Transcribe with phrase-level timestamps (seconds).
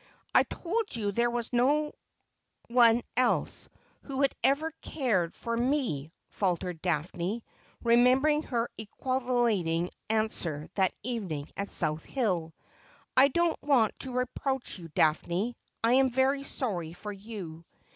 [0.34, 1.92] 'I told you there was no
[2.66, 3.68] one else
[4.02, 7.44] who had ever cared for me,' faltered Daphne,
[7.84, 12.52] remembering her equivocating answer that evening at South Hill.'
[13.16, 14.88] I don't want to reproach you.
[14.88, 15.56] Daphne.
[15.84, 17.64] I am very sorry for you.'